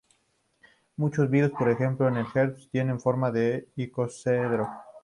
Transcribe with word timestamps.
Muchos 0.95 1.29
virus, 1.29 1.51
por 1.51 1.69
ejemplo 1.69 2.07
el 2.07 2.17
herpes, 2.33 2.67
tienen 2.71 2.95
la 2.95 2.99
forma 3.01 3.29
de 3.29 3.67
un 3.77 3.83
icosaedro. 3.83 4.67